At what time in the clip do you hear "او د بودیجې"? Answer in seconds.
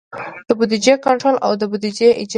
1.45-2.09